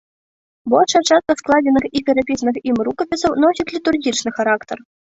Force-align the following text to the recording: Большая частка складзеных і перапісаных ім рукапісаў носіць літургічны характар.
Большая 0.73 1.01
частка 1.09 1.35
складзеных 1.41 1.83
і 2.01 2.05
перапісаных 2.09 2.55
ім 2.73 2.85
рукапісаў 2.91 3.41
носіць 3.47 3.71
літургічны 3.79 4.29
характар. 4.43 4.77